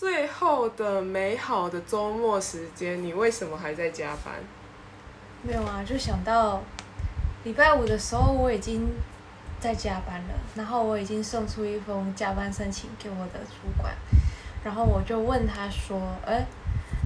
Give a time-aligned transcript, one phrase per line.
[0.00, 4.32] 最后的美好的周末时间，你为什么还在加班？
[5.42, 6.62] 没有啊，就想到
[7.44, 8.88] 礼拜五的时候我已经
[9.60, 13.92] 在加班了，然后我已经送出一封加班申请给我的主管，
[14.64, 16.46] 然后我就问他说：“哎，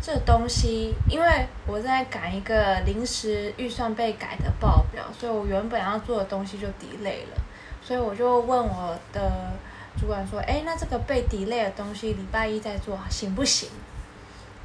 [0.00, 1.26] 这东西，因为
[1.66, 7.42] 我在赶一个临时预算被改的报表，所以我原本要做的东西就 delay 了，
[7.82, 9.50] 所以我就问我的
[9.98, 13.68] 主管说：‘哎，那这个被 delay 的东西，礼拜一再做行不行？’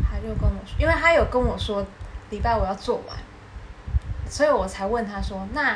[0.04, 1.86] 他就跟我说，因为他有跟我说
[2.30, 3.18] 礼拜我要做完。”
[4.30, 5.76] 所以我才问他说：“那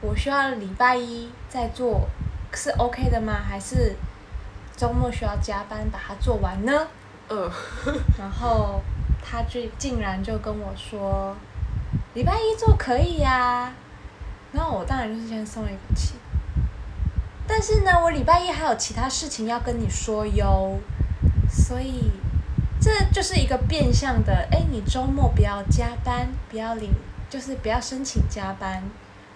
[0.00, 2.08] 我需要礼拜一再做
[2.52, 3.40] 是 OK 的吗？
[3.48, 3.94] 还是
[4.76, 6.88] 周末需要加班把它做完呢？”
[7.30, 7.50] 嗯，
[8.18, 8.82] 然后
[9.24, 11.36] 他就竟然就跟我说
[12.14, 13.72] ：“礼拜一做可以呀。”
[14.52, 16.14] 然后我当然就是先松了一口气。
[17.64, 20.76] 但是呢，我礼拜一还有其他事情要跟你说哟，
[21.48, 22.10] 所以
[22.80, 26.90] 这就是一个变相的：哎，你周末不要加班，不要领。
[27.30, 28.82] 就是不要申请加班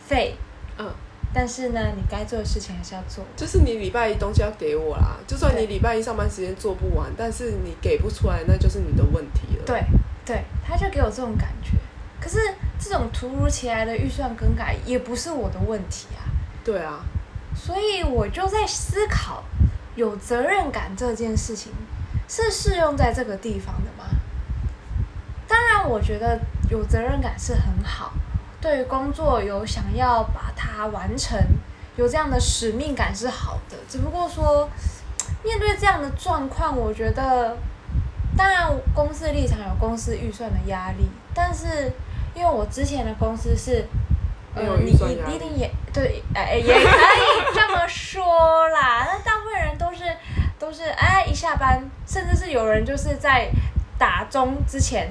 [0.01, 0.35] 费，
[0.77, 0.93] 嗯，
[1.33, 3.25] 但是呢，你该做的事情还是要做。
[3.37, 9.63] 就是你礼拜一东西要给我啦，就算你礼拜一上班时间做不完，但是你给不出来，那就是你的问题了。
[9.65, 9.85] 对，
[10.25, 11.79] 对，他就给我这种感觉。
[12.21, 12.39] 可是
[12.81, 16.27] 这种突如其来的预算更改也不是我的问题啊。
[16.65, 16.99] 对啊，
[17.57, 19.43] 所以我就在思考，
[19.97, 21.73] 有责任感这件事情
[22.29, 24.05] 是适用在这个地方的吗？
[25.49, 26.39] 当然，我觉得。
[26.69, 28.12] 有责任感是很好，
[28.61, 31.39] 对于工作有想要把它完成，
[31.95, 33.77] 有这样的使命感是好的。
[33.89, 34.69] 只不过说，
[35.45, 37.57] 面对这样的状况，我觉得，
[38.37, 41.93] 当然公司立场有公司预算的压力，但是
[42.34, 43.87] 因为我之前的公司是，
[44.57, 46.85] 呃，你一定也对，哎，也可以
[47.55, 49.07] 这么说啦。
[49.07, 50.05] 那大部分人都是
[50.59, 53.49] 都是哎一下班，甚至是有人就是在
[53.99, 55.09] 打钟之前。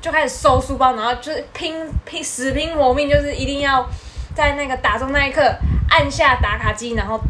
[0.00, 1.74] 就开始收书包，然后就是拼
[2.04, 3.84] 拼死拼活命，就是一定要
[4.32, 5.42] 在那个打钟那一刻
[5.90, 7.20] 按下打卡机，然后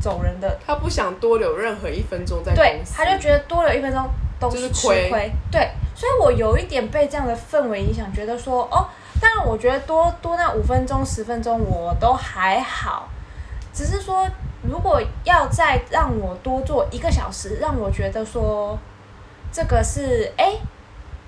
[0.00, 0.56] 走人的。
[0.64, 5.32] 他不想多留任何一分钟在对，他就觉得多留一分钟都是吃亏。
[5.50, 5.68] 对，
[6.02, 8.88] 所以我有一点被这样的氛围影响，觉得说哦，
[9.20, 13.08] 当然我觉得多多那五分钟十分钟我都还好，
[13.72, 14.26] 只是说
[14.62, 18.76] 如果要再让我多做一个小时，让我觉得说
[19.52, 20.56] 这个是哎。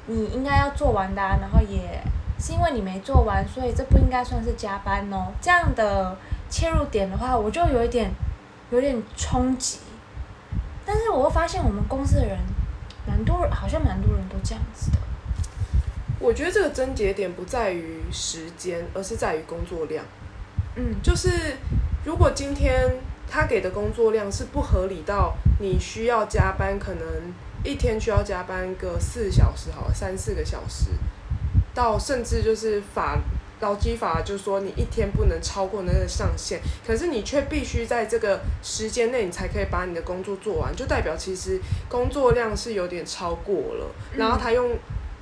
[0.06, 1.98] 你应该要做完的，然后也
[2.38, 5.28] 是因为你没做完，所以这不应该算是加班哦。
[5.40, 6.14] 这样的
[6.50, 8.10] 切入点的话，我就有一点
[8.70, 9.78] 有点冲击。
[10.84, 12.36] 但是我会发现我们公司的人，
[13.06, 14.98] 蛮多人，好像蛮多人都这样子的。
[16.18, 20.04] 我觉得这个症结点不在于时间，而是在于工作量。
[20.76, 21.56] 嗯，就是
[22.04, 22.96] 如果今天
[23.28, 27.04] 他给的工作量是不合理到你需要加班，可能。
[27.66, 30.90] 一天需要加班个四小时，好三四个小时，
[31.72, 33.18] 到甚至就是法
[33.60, 43.86] 劳基法就说你一天不能超过那个上限，可是你却必须在这个时间内你才可以把你的工作做完，就代表其实工作量是有点超过了。
[44.16, 44.70] 然后他用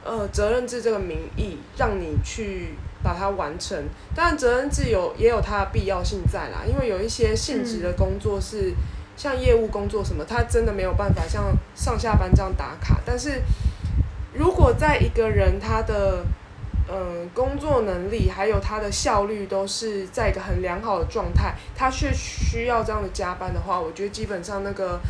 [0.05, 3.79] 呃责任制这个名义让你去把它完成，
[4.15, 8.73] 当然责任制有也有它的必要性在啦，因为有一些性质的工作是。
[9.15, 12.99] 像业务工作什么，他真的没有办法像上下班这样打卡。
[13.05, 13.43] 但是，
[14.33, 16.25] 如果在一个人他的
[16.93, 25.01] 嗯工作能力还有他的效率都是在一个很良好的状态，他却需要这样的加班的话，我觉得基本上那个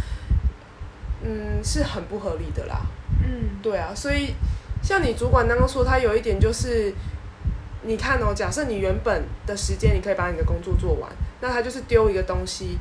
[1.24, 2.82] 嗯是很不合理的啦。
[3.24, 4.34] 嗯，对啊，所以
[4.82, 6.94] 像你主管刚刚说，他有一点就是，
[7.82, 11.10] 你看哦，假设你原本的时间你可以把你的工作做完，
[11.40, 12.78] 那他就是丢一个东西。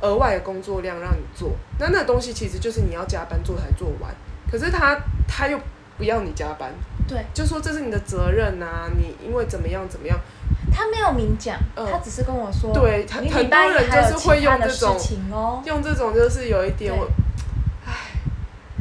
[0.00, 4.14] 额外的工作量让你做，那那东西其实就是你要加班做才做完，
[4.48, 5.58] 可是他他又
[5.98, 6.72] 不要你加班，
[7.06, 10.16] 对，就说这是你的责任呐，你因为怎么样怎么样，
[10.72, 14.96] 他没有明讲，他只是跟我说，对，很很多人就是会用这种，
[15.66, 17.08] 用这种就是有一点我，
[17.84, 17.92] 唉，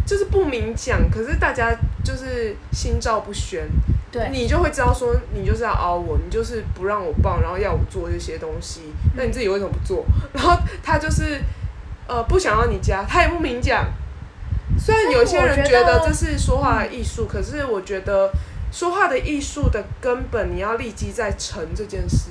[0.05, 3.67] 就是不明讲，可是大家就是心照不宣。
[4.09, 8.93] 对你就会知道说，你就是要熬我，你就是不让我报，然后要我做这些东西。
[9.15, 10.05] 那你自己为什么不做？
[10.33, 11.41] 然后他就是
[12.07, 13.85] 呃不想要你加，他也不明讲。
[14.87, 18.31] 虽然有些人觉得这是说话的艺术，可是我觉得
[18.71, 22.29] 说话的艺术的根本，你要立即在诚这件事，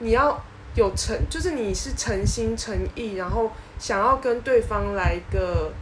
[0.00, 0.38] 你要
[0.74, 5.72] 有诚，就是你是诚心诚意，然后想要跟对方来个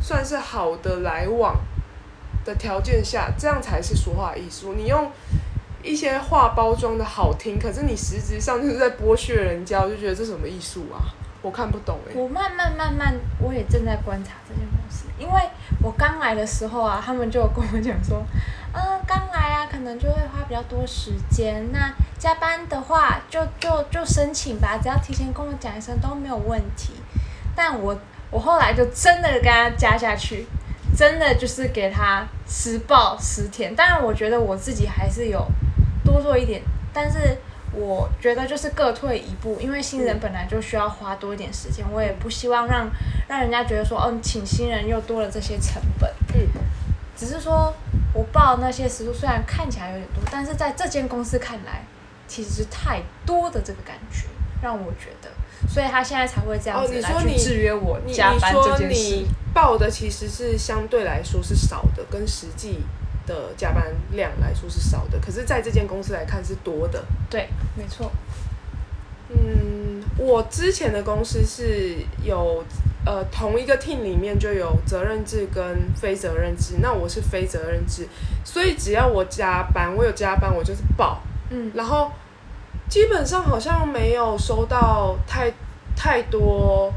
[0.00, 1.54] 算是好的来往。
[2.46, 4.72] 的条件下，这样才是说话艺术。
[4.72, 5.12] 你用
[5.82, 11.12] 一些话包装的好听，可是你实质上就是在剥削人家，我就觉得这什么艺术啊？
[11.40, 12.12] 我看不懂哎。
[12.14, 15.40] 我慢慢慢慢，我也正在观察这间公司，因为
[15.82, 18.24] 我刚来的时候啊，他们就跟我讲说，
[18.72, 21.70] 嗯，刚来啊，可能就会花比较多时间。
[21.72, 26.94] 那加班的话，就就就申请吧，只要提前跟我讲一声都没有问题。
[27.54, 27.96] 但我
[28.30, 30.46] 我后来就真的跟他加下去，
[30.96, 33.74] 真的就是给他实报十天。
[33.76, 35.46] 当然，我觉得我自己还是有
[36.04, 36.60] 多做一点，
[36.92, 37.38] 但是。
[37.72, 42.90] 我觉得就是各退一步，因为新人本来就需要花多一点时间，我也不希望让
[43.28, 46.10] 让人家觉得说，嗯，请新人又多了这些成本。
[46.34, 46.40] 嗯，
[47.16, 47.72] 只是说
[48.12, 51.82] 我报那些时数虽然看起来有点多，但是在这间公司看来，
[52.26, 54.26] 其实是太多的这个感觉，
[54.62, 55.30] 让我觉得，
[55.68, 59.14] 所以他现在才会这样子来去制约我加班这件事。
[59.16, 62.80] 你报的其实是相对来说是少的，跟实际。
[63.28, 67.04] 的加班量来说是少的，可是在这间公司来看是多的。
[67.28, 68.10] 对，没错。
[69.28, 72.64] 嗯，我之前的公司是有
[73.04, 75.62] 呃同一个 team 里面就有责任制跟
[75.94, 78.08] 非责任制，那我是非责任制，
[78.42, 81.20] 所以只要我加班，我有加班我就是报。
[81.50, 82.10] 嗯，然后
[82.88, 85.52] 基本上好像没有收到太
[85.94, 86.90] 太多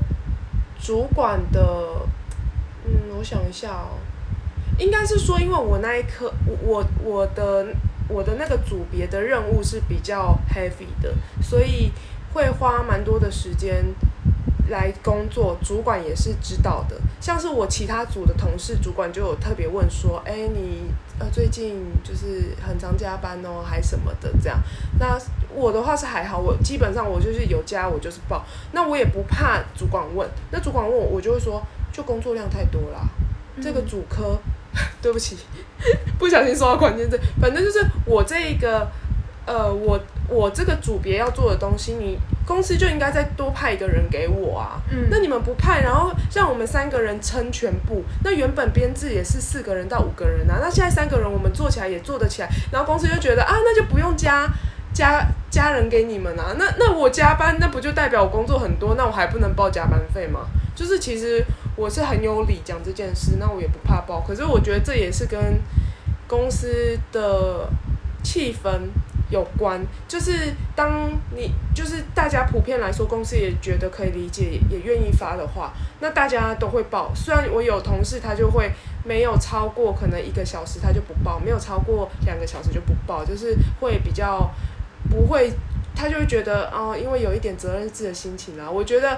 [0.80, 1.62] 主管的，
[2.86, 4.00] 嗯，我想一下哦。
[4.81, 6.33] 应该是说，因为我那一刻，
[6.63, 7.68] 我我的
[8.10, 11.92] 我的那个组别的任务是比较 heavy 的，所以
[12.33, 13.86] 会花蛮多的时间
[14.69, 15.56] 来工作。
[15.63, 24.60] 主管也是知道的，像是我其他组的同事，主管就有特别问说：“哎，你呃最近就是很常加班哦，还什么的这样？”
[24.98, 25.16] 那
[25.54, 30.27] 我的话是还好，我基本上我就是有加我就是报，那我也不怕主管问。
[30.50, 31.62] 那主管问我，我就会说，
[31.94, 33.07] 就工作量太多了，
[33.62, 34.39] 这个主科。
[35.02, 35.38] 对不起，
[36.18, 37.20] 不小心说到关键字。
[37.42, 38.88] 反正就是我这一个，
[39.46, 44.82] 呃，我我这个组别要做的东西，你公司就应该再多派一个人给我啊。
[44.92, 45.08] 嗯。
[45.10, 50.60] 那你们不派，然后像我们三个人撑全部，那原本编制也是四个人到五个人啊。
[50.62, 54.48] 那现在三个人我们做起来也做得起来，然后公司就觉得啊，那就不用加
[54.94, 56.56] 加加人给你们啊。
[56.58, 58.96] 那那我加班，那不就代表我工作很多？
[58.96, 60.48] 那我还不能报加班费吗？
[60.76, 61.44] 就是其实。
[61.76, 64.22] 我是很有理讲这件事，那我也不怕爆。
[64.22, 65.40] 可是我觉得这也是跟
[66.28, 67.68] 公司的
[68.22, 68.70] 气氛
[69.30, 69.82] 有关。
[70.08, 77.12] 就是当你就是大家普遍来说，公司也觉得可以理解，也愿意发的话，那大家都会报。
[77.16, 78.70] 虽然我有同事他就会
[79.06, 84.52] 没有超过可能一个小时他就不报，没有超过两个小时就不报，就是会比较
[85.10, 85.52] 不会，
[85.96, 88.70] 他就会觉得哦，因为有一点责任制的心情啊。
[88.70, 89.18] 我觉得。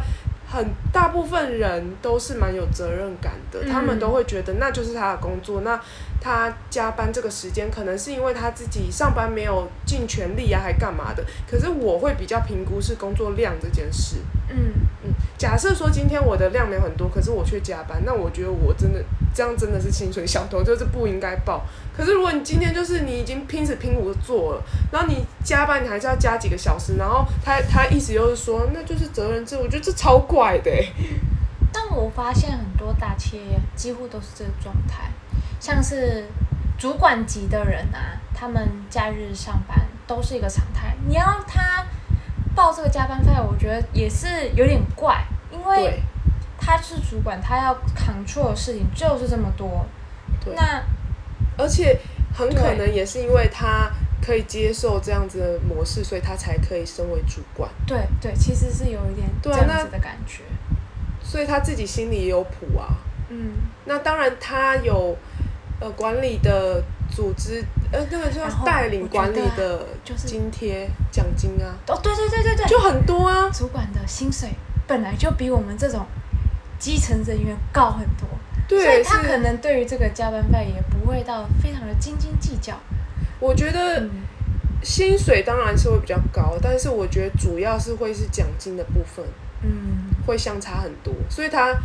[0.54, 5.82] 很大部分人都是蛮有责任感的，他们都会觉得那就是他的工作，那
[6.22, 11.26] 他加班这个时间可能是因为他自己上班没有尽全力啊，还干嘛的？
[11.50, 14.18] 可是我会比较评估是工作量这件事。
[15.44, 19.04] 假设说今天我的量没有很多，可是我却加班，那我觉得我真的
[19.36, 21.66] 这样真的是薪水小偷，就是不应该报。
[21.94, 30.72] 可是如果你今天就是你已经拼死拼活做了，然后你加班你还是要加几个小时，然后他他意思又是说那就是责任制，我觉得这超怪的。
[31.74, 35.12] 但我发现很多大企业几乎都是这个状态，
[35.60, 36.24] 像是
[36.78, 40.95] 主管级的人啊，他们假日上班都是一个常态。
[41.06, 41.86] 你要他
[42.56, 45.22] 报这个加班费，我觉得也是有点怪，
[45.54, 46.02] 因为
[46.58, 49.86] 他是主管，他要 control 的事情就是这么多。
[50.56, 50.83] 那
[51.57, 52.00] 而且
[52.33, 53.92] 很可能也是因为他
[54.22, 57.69] 可以接受这样子的模式，所以他才可以升为主管。
[57.86, 60.42] 对对，其实是有一点这样子的感觉。
[61.22, 62.98] 所以他自己心里也有谱啊。
[63.30, 63.54] 嗯。
[63.86, 65.16] 那当然，他有
[65.80, 71.76] 呃管理的组织，呃那个叫带领管理的就是津贴奖金啊。
[71.88, 73.50] 哦，对对对对对，就很多啊。
[73.50, 74.50] 主管的薪水
[74.94, 76.06] 本来就比我们这种
[76.78, 78.28] 基层人员高很多。
[78.69, 82.73] 所以他可能对于这个加班费也不会到非常的斤斤计较。
[83.40, 84.07] 我觉得
[84.81, 89.23] 薪水当然是会比较高，但是我觉得主要是会是奖金的部分，
[89.62, 91.14] 嗯，会相差很多。
[91.30, 91.76] 所以他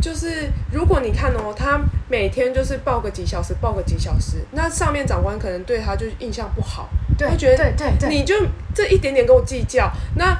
[0.00, 8.34] 就是如果你看哦，他每天就是报个几小时，报个几小时，那上面长官可能对他就印象不好，他觉得对对对，你就
[8.74, 10.36] 这一点点跟我计较，那。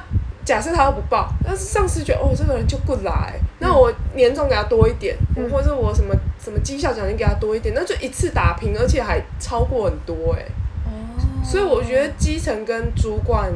[0.47, 5.13] 假设他都不报，但是上司觉得哦，这个人就不来，那我年终给他多一点，
[5.51, 10.45] 或者我什么什么绩效奖金给他多一点，那就一次打平，而且还超过很多哎。
[10.85, 11.19] 哦。
[11.43, 13.51] 所以我觉得基层跟主管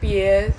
[0.00, 0.50] 别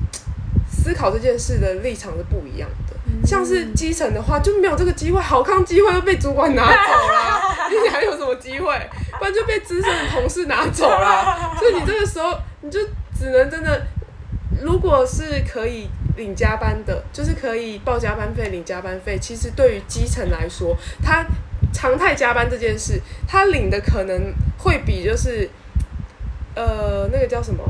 [0.69, 2.95] 思考这件事的立场是不一样的。
[3.25, 7.41] 像是基层的话，就没有这个机会，好康机会都被主管拿走了，
[7.71, 8.67] 你还有什么机会？
[9.17, 11.55] 不然就被资深的同事拿走了。
[11.57, 12.79] 所以你这个时候，你就
[13.17, 13.81] 只能真的。
[14.61, 15.87] 如果是可以
[16.17, 19.17] 领加班的，就是可以报加班费、领加班费。
[19.19, 21.25] 其实对于基层来说，他
[21.71, 25.49] 常态加班这件事，他领的可能会比就是
[26.55, 27.63] 呃那个叫什么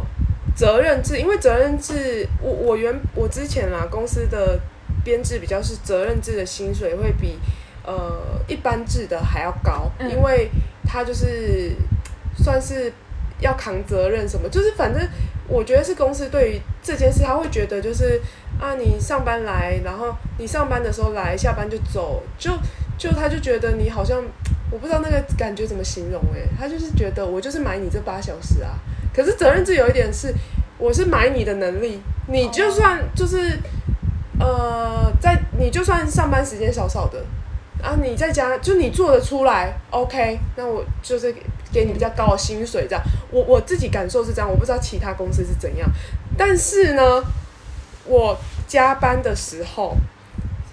[0.55, 4.57] 责任制，因为责任制，我我原我之前啦公司的
[5.03, 7.38] 编制比较是责任制的薪水会比
[7.83, 10.50] 呃一般制的还要高，因为
[10.86, 11.74] 他就是
[12.38, 12.91] 算是
[13.41, 15.07] 要扛责任什么，就是反正。
[15.50, 18.22] 我觉得是公司对于这件事，他会觉得就是
[18.60, 22.51] 啊，你上班来，然后你上班的时候来，下班就走，就
[22.98, 24.24] 就他就觉得你好像
[24.72, 28.77] 我不知道那个感觉怎么形容诶，他就是觉得我就是买你这八小时啊。
[29.12, 30.32] 可是责任制有一点是，
[30.77, 33.58] 我是买你的能力，你就算就是
[34.39, 37.25] 呃，在你就算上班时间少少的
[37.82, 41.34] 啊，你在家就你做得出来，OK，那我就是。
[41.72, 45.90] 给你比较高的薪水，这样我我自己感受是这样，我不知道其他公司是怎样。
[46.38, 47.24] 但是呢，
[48.06, 49.96] 我加班的时候，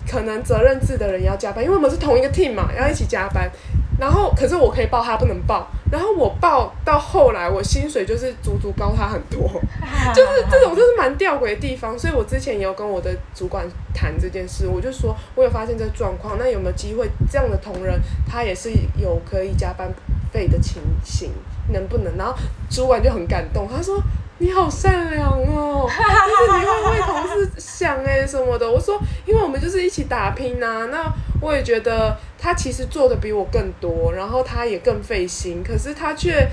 [0.08, 3.50] 可能责任制的人要加班，因为我们是同一个 team 嘛，要一起加班。
[3.98, 5.66] 然后，可是我可以报，他不能报。
[5.90, 9.48] 然后我报到后来，我薪水就是足足高他很多，
[10.14, 11.98] 就是这种就是蛮吊诡的地方。
[11.98, 17.98] 所以我之前也有跟我的主管谈这件事，我就说我有发现这状况，那有没有机会这样的同仁，
[18.28, 19.90] 他也是有可以加班？
[20.32, 21.30] 费的情形
[21.72, 22.16] 能不能？
[22.16, 22.34] 然后
[22.70, 24.00] 主管就很感动，他说
[24.38, 36.48] ：“你好善良哦， 就是你会为同事想哎什么的。”我说：“因为我们就是一起打拼呐。”那我也觉得他其实做的比我更多，然后他也更费心，可是他却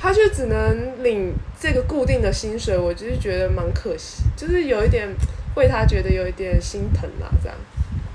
[0.00, 5.08] 他却只能领这个固定的薪水，我就是觉得蛮可惜，就是有一点
[5.56, 7.56] 为他觉得有一点心疼啦，这样。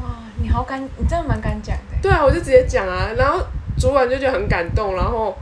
[0.01, 1.97] 哇，你好敢，你真的蛮敢讲的。
[2.01, 3.45] 对啊，我就直接讲啊，然后。
[3.79, 5.37] 主管就觉得很感动，然后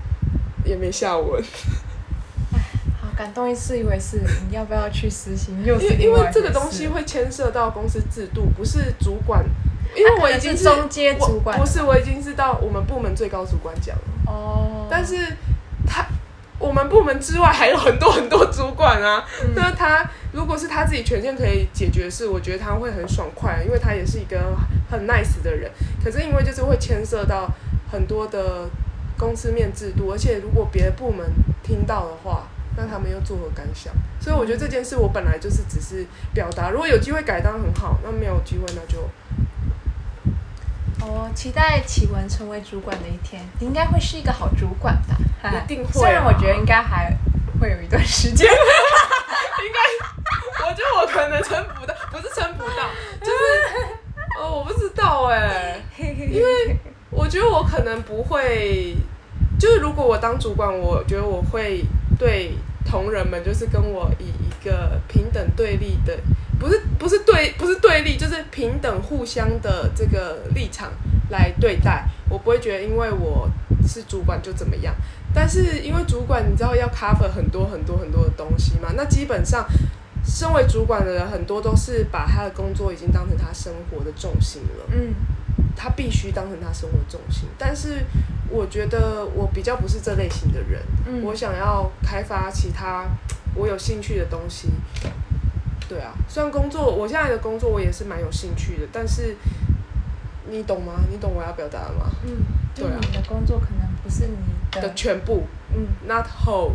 [0.63, 1.43] 也没下文。
[3.01, 5.57] 好感动一次，以为是你要不要去实行？
[5.65, 9.43] 因为因为这个东西会牵涉到公司制度，不是主管。
[9.95, 14.03] 因为我已经是中阶主管，不是我已经是到我们部门最高主管讲了。
[14.27, 14.85] 哦。
[14.87, 15.15] 但是
[15.87, 16.05] 他
[16.59, 19.25] 我们部门之外还有很多很多主管啊。
[19.55, 24.55] 那他如果是他自己权限可以解决事，我觉得他会很爽快，因为他也是一个
[24.91, 25.71] 很 nice 的人。
[26.03, 27.49] 可是因为就是会牵涉到。
[27.91, 28.69] 很多的
[29.17, 31.25] 公司面制度，而且如果别的部门
[31.63, 33.93] 听到的话，那他们又作何感想？
[34.19, 39.09] 所以我觉得这件事我本来就是只是表达，如果有机会改当然很好，那没有机会那就。
[40.99, 45.15] 哦，期待启文成为主管的一天，你应该会是一个好主管吧，
[45.49, 45.91] 一定会。
[45.93, 47.15] 虽然我觉得应该还
[47.61, 52.89] 会有一段时间， 应该，我觉得我可能撑不到，不是撑不到，
[53.21, 53.31] 就是
[54.39, 56.77] 哦，我不知道哎， 因为。
[57.27, 58.95] 我觉得我可能不会，
[59.59, 61.83] 就是如果我当主管，我觉得我会
[62.17, 62.53] 对
[62.85, 66.17] 同仁们，就是跟我以一个平等对立的，
[66.57, 70.93] 不是不是对不是对立，就是平等互相的这个立场
[71.29, 72.07] 来对待。
[72.29, 73.49] 我不会觉得因为我
[73.85, 74.95] 是主管就怎么样，
[75.33, 79.67] 但是因为主管你知道要 cover 很多很多很多的东西嘛，那基本上
[80.23, 84.85] 身为主管的人很多都是把他的工作已经当成他生活的重心了。
[84.93, 85.13] 嗯。
[85.77, 88.03] 他必须当成他生活重心，但是
[88.49, 90.81] 我觉得我比较不是这类型的人。
[91.05, 93.05] 嗯，我想要开发其他
[93.55, 94.69] 我有兴趣的东西。
[95.87, 99.37] 对啊，虽然工作我现在的工作我也是蛮有兴趣的，但是
[100.49, 100.93] 你懂吗？
[101.09, 102.09] 你懂我要表达的吗？
[102.25, 102.29] 嗯，
[102.75, 105.43] 对啊，你的工作可能不是你的全部。
[105.73, 106.73] 嗯，not whole。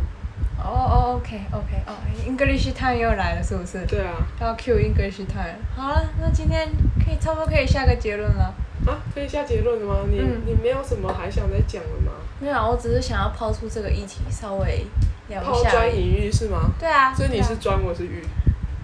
[0.58, 1.92] 哦哦，OK OK，哦
[2.24, 3.84] ，English time 又来了，是不是？
[3.86, 4.14] 对啊。
[4.40, 5.56] 要 Q English time。
[5.74, 6.68] 好了，那今天
[7.04, 8.54] 可以差不多可以下个结论了。
[8.86, 10.00] 啊，可以下结论了吗？
[10.10, 12.12] 你你没有什么还想再讲的吗？
[12.40, 14.84] 没有，我只是想要抛出这个议题，稍微
[15.28, 15.50] 聊一下。
[15.50, 16.70] 抛砖引玉是吗？
[16.78, 17.14] 对啊。
[17.14, 18.22] 所以你是砖，我是玉。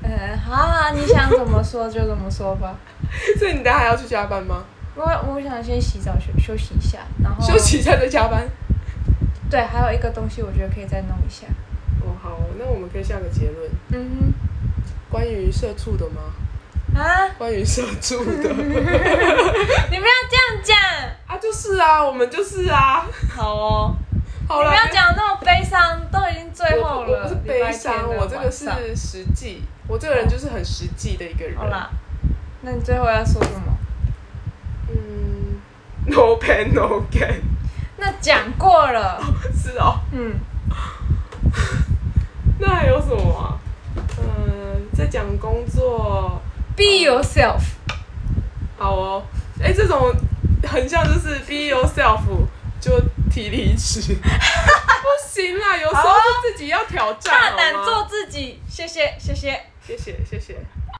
[0.02, 2.76] 嗯，好，你想怎么说就怎么说吧。
[3.38, 4.64] 所以你等下还要去加班吗？
[4.95, 8.49] 我我想先洗澡休休息一下，然后休息一下再加班。
[9.50, 11.47] 对，还有一个东西，我觉得可以再弄一下。
[12.02, 13.71] 哦，好，那我们可以下个结论。
[13.90, 14.33] 嗯哼。
[15.11, 16.21] 关于社畜的吗？
[16.99, 20.76] 啊，关于社畜的， 你不要这样讲
[21.28, 21.38] 啊！
[21.40, 23.07] 就是啊，我们就是啊。
[23.37, 23.95] 好哦，
[24.49, 27.23] 好了，不要讲那么悲伤，都已经最后了。
[27.23, 31.57] 我不是悲伤，我这个是实际，我这个人就是很实际的一个人。
[31.57, 31.88] 好啦，
[32.62, 33.78] 那你最后要说什么？
[34.90, 35.61] 嗯
[36.07, 37.43] ，No pain, no gain。
[37.97, 39.23] 那讲过了。
[39.55, 40.00] 是哦。
[40.12, 40.35] 嗯。
[42.59, 43.61] 那还有什么？
[44.19, 46.38] 嗯，在讲工作。
[46.78, 47.61] Be yourself，
[48.78, 49.23] 好哦，
[49.61, 50.14] 哎，这种
[50.62, 52.20] 很像就是 Be yourself
[52.80, 52.92] 就
[53.28, 60.56] 提离职， 不行啦，有时候是自己要挑战，大胆做自己，谢谢，谢谢，谢谢，谢谢。